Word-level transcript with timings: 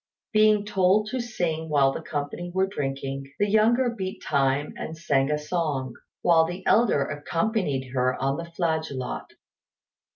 Being 0.33 0.65
told 0.65 1.09
to 1.11 1.19
sing 1.19 1.69
while 1.69 1.91
the 1.91 2.01
company 2.01 2.49
were 2.51 2.65
drinking, 2.65 3.31
the 3.37 3.47
younger 3.47 3.87
beat 3.91 4.23
time 4.23 4.73
and 4.75 4.97
sang 4.97 5.29
a 5.29 5.37
song, 5.37 5.93
while 6.23 6.43
the 6.43 6.65
elder 6.65 7.03
accompanied 7.05 7.89
her 7.91 8.19
on 8.19 8.37
the 8.37 8.45
flageolet. 8.45 9.27